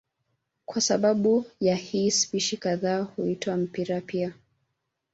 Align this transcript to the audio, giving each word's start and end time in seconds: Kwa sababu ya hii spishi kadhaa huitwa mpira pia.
Kwa 0.65 0.81
sababu 0.81 1.45
ya 1.59 1.75
hii 1.75 2.11
spishi 2.11 2.57
kadhaa 2.57 3.01
huitwa 3.01 3.57
mpira 3.57 4.01
pia. 4.01 4.33